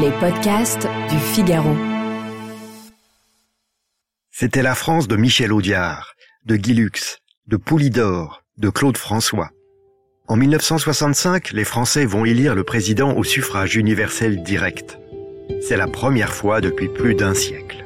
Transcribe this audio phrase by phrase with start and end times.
[0.00, 1.74] Les podcasts du Figaro.
[4.30, 6.12] C'était la France de Michel Audiard,
[6.44, 9.50] de Guy Lux, de Poulidor, de Claude François.
[10.28, 14.98] En 1965, les Français vont élire le président au suffrage universel direct.
[15.62, 17.84] C'est la première fois depuis plus d'un siècle.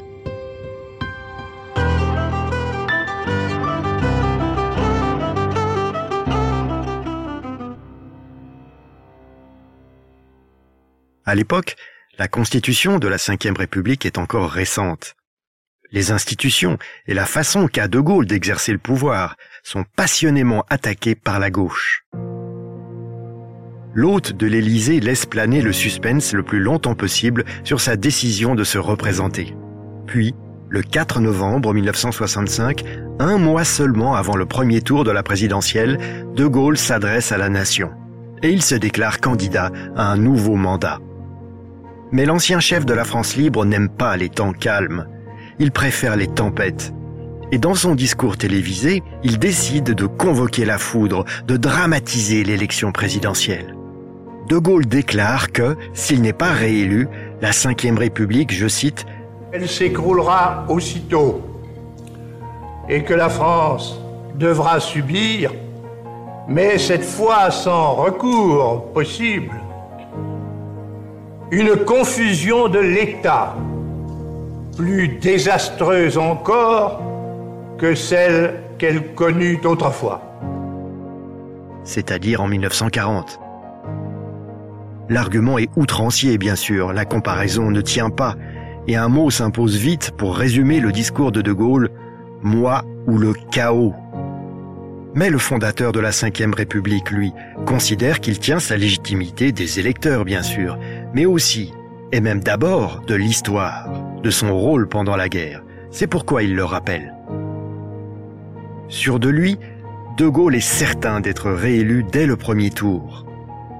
[11.24, 11.76] À l'époque,
[12.20, 15.14] la constitution de la Ve République est encore récente.
[15.90, 21.38] Les institutions et la façon qu'a De Gaulle d'exercer le pouvoir sont passionnément attaquées par
[21.38, 22.04] la gauche.
[23.94, 28.64] L'hôte de l'Élysée laisse planer le suspense le plus longtemps possible sur sa décision de
[28.64, 29.56] se représenter.
[30.06, 30.34] Puis,
[30.68, 32.84] le 4 novembre 1965,
[33.18, 35.96] un mois seulement avant le premier tour de la présidentielle,
[36.36, 37.92] De Gaulle s'adresse à la nation.
[38.42, 41.00] Et il se déclare candidat à un nouveau mandat.
[42.12, 45.06] Mais l'ancien chef de la France libre n'aime pas les temps calmes.
[45.58, 46.92] Il préfère les tempêtes.
[47.52, 53.76] Et dans son discours télévisé, il décide de convoquer la foudre, de dramatiser l'élection présidentielle.
[54.48, 57.08] De Gaulle déclare que, s'il n'est pas réélu,
[57.40, 59.06] la Ve République, je cite,
[59.52, 61.42] Elle s'écroulera aussitôt
[62.88, 64.00] et que la France
[64.34, 65.52] devra subir,
[66.48, 69.52] mais cette fois sans recours possible,
[71.50, 73.56] une confusion de l'État
[74.76, 77.02] plus désastreuse encore
[77.78, 80.22] que celle qu'elle connut autrefois.
[81.84, 83.40] c'est-à-dire en 1940.
[85.08, 88.36] L'argument est outrancier, bien sûr, la comparaison ne tient pas,
[88.86, 91.90] et un mot s'impose vite pour résumer le discours de De Gaulle,
[92.42, 93.94] moi ou le chaos.
[95.14, 97.32] Mais le fondateur de la Ve République, lui,
[97.66, 100.78] considère qu'il tient sa légitimité des électeurs, bien sûr,
[101.14, 101.72] mais aussi,
[102.12, 103.88] et même d'abord, de l'histoire,
[104.22, 105.62] de son rôle pendant la guerre.
[105.90, 107.14] C'est pourquoi il le rappelle.
[108.88, 109.58] Sûr de lui,
[110.18, 113.24] De Gaulle est certain d'être réélu dès le premier tour.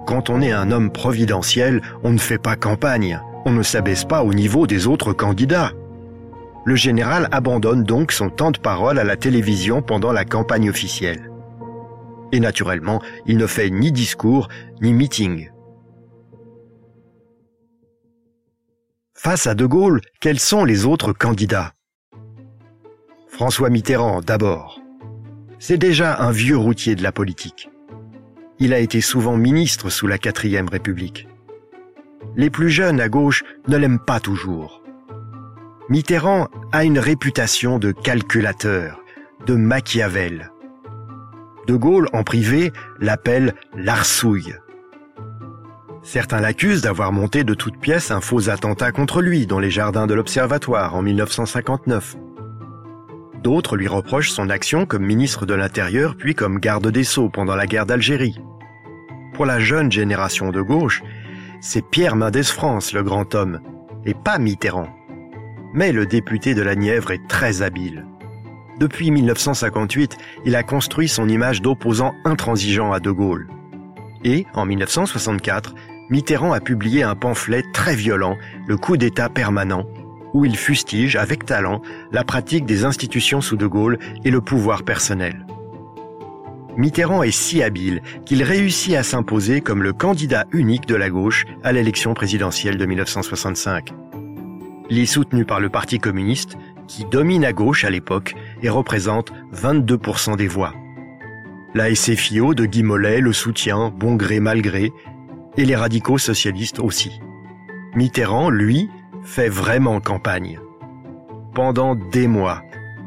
[0.06, 4.22] Quand on est un homme providentiel, on ne fait pas campagne, on ne s'abaisse pas
[4.22, 5.72] au niveau des autres candidats.
[6.64, 11.30] Le général abandonne donc son temps de parole à la télévision pendant la campagne officielle.
[12.32, 14.48] Et naturellement, il ne fait ni discours
[14.80, 15.50] ni meeting.
[19.22, 21.75] Face à De Gaulle, quels sont les autres candidats?
[23.28, 24.81] François Mitterrand d'abord.
[25.58, 27.69] C'est déjà un vieux routier de la politique.
[28.60, 31.28] Il a été souvent ministre sous la quatrième République.
[32.34, 34.82] Les plus jeunes à gauche ne l'aiment pas toujours.
[35.91, 39.02] Mitterrand a une réputation de calculateur,
[39.44, 40.50] de Machiavel.
[41.66, 44.54] De Gaulle, en privé, l'appelle l'arsouille.
[46.03, 50.06] Certains l'accusent d'avoir monté de toutes pièces un faux attentat contre lui dans les jardins
[50.06, 52.16] de l'Observatoire en 1959.
[53.43, 57.55] D'autres lui reprochent son action comme ministre de l'Intérieur puis comme garde des Sceaux pendant
[57.55, 58.41] la guerre d'Algérie.
[59.34, 61.03] Pour la jeune génération de gauche,
[61.61, 63.61] c'est Pierre Mendès France le grand homme,
[64.06, 64.88] et pas Mitterrand.
[65.75, 68.06] Mais le député de la Nièvre est très habile.
[68.78, 73.49] Depuis 1958, il a construit son image d'opposant intransigeant à De Gaulle.
[74.25, 75.75] Et, en 1964,
[76.10, 79.87] Mitterrand a publié un pamphlet très violent, Le coup d'État permanent,
[80.34, 84.82] où il fustige avec talent la pratique des institutions sous De Gaulle et le pouvoir
[84.82, 85.47] personnel.
[86.76, 91.44] Mitterrand est si habile qu'il réussit à s'imposer comme le candidat unique de la gauche
[91.62, 93.93] à l'élection présidentielle de 1965.
[94.88, 96.56] Il est soutenu par le Parti communiste,
[96.88, 100.75] qui domine à gauche à l'époque et représente 22% des voix.
[101.73, 104.93] La SFIO de Guy Mollet le soutient, bon gré mal gré,
[105.56, 107.20] et les radicaux socialistes aussi.
[107.94, 108.88] Mitterrand, lui,
[109.23, 110.58] fait vraiment campagne.
[111.55, 112.62] Pendant des mois,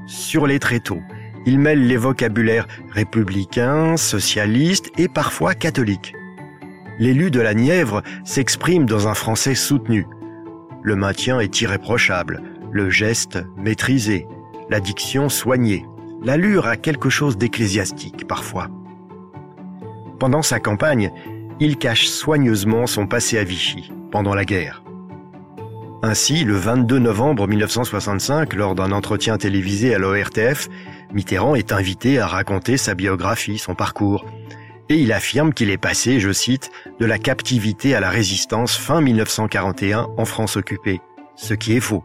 [0.05, 1.01] sur les tréteaux,
[1.45, 6.13] il mêle les vocabulaires républicains, socialistes et parfois catholiques.
[6.99, 10.05] L'élu de la Nièvre s'exprime dans un français soutenu.
[10.83, 12.41] Le maintien est irréprochable,
[12.71, 14.27] le geste maîtrisé,
[14.69, 15.85] la diction soignée.
[16.23, 18.69] L'allure a quelque chose d'ecclésiastique parfois.
[20.19, 21.11] Pendant sa campagne,
[21.63, 24.83] il cache soigneusement son passé à Vichy, pendant la guerre.
[26.01, 30.67] Ainsi, le 22 novembre 1965, lors d'un entretien télévisé à l'ORTF,
[31.13, 34.25] Mitterrand est invité à raconter sa biographie, son parcours.
[34.89, 36.69] Et il affirme qu'il est passé, je cite,
[36.99, 40.99] de la captivité à la résistance fin 1941 en France occupée,
[41.37, 42.03] ce qui est faux.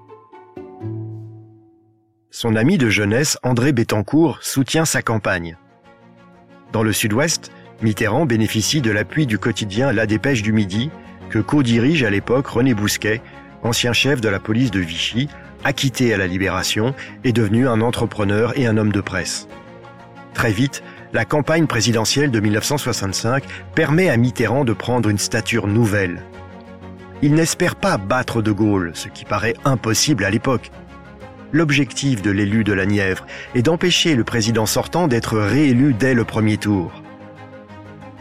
[2.30, 5.56] Son ami de jeunesse, André Bettencourt, soutient sa campagne.
[6.70, 10.90] Dans le sud-ouest, Mitterrand bénéficie de l'appui du quotidien La Dépêche du Midi,
[11.30, 13.22] que co-dirige à l'époque René Bousquet,
[13.62, 15.28] ancien chef de la police de Vichy,
[15.62, 16.92] acquitté à la Libération,
[17.22, 19.46] est devenu un entrepreneur et un homme de presse.
[20.34, 20.82] Très vite,
[21.12, 23.44] la campagne présidentielle de 1965
[23.76, 26.22] permet à Mitterrand de prendre une stature nouvelle.
[27.22, 30.72] Il n'espère pas battre De Gaulle, ce qui paraît impossible à l'époque.
[31.52, 33.24] L'objectif de l'élu de la Nièvre
[33.54, 37.02] est d'empêcher le président sortant d'être réélu dès le premier tour.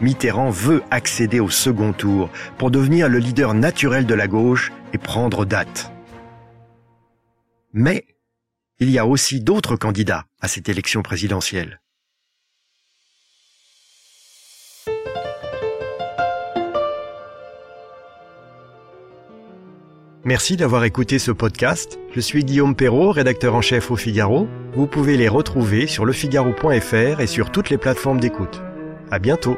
[0.01, 4.97] Mitterrand veut accéder au second tour pour devenir le leader naturel de la gauche et
[4.97, 5.91] prendre date.
[7.73, 8.05] Mais
[8.79, 11.79] il y a aussi d'autres candidats à cette élection présidentielle.
[20.27, 21.99] Merci d'avoir écouté ce podcast.
[22.11, 24.49] Je suis Guillaume Perrault, rédacteur en chef au Figaro.
[24.73, 28.61] Vous pouvez les retrouver sur lefigaro.fr et sur toutes les plateformes d'écoute.
[29.09, 29.57] À bientôt.